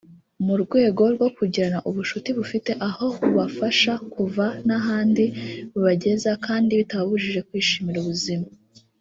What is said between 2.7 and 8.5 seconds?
aho bubafasha kuva n’ahandi bubageza kandi bitababujije kwishimira ubuzima